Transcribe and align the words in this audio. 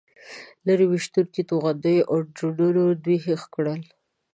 لرې 0.67 0.85
ویشتونکو 0.87 1.41
توغندیو 1.49 2.07
او 2.11 2.17
ډرونونو 2.35 2.83
دوی 3.03 3.17
هېښ 3.25 3.41
کړل. 3.55 3.81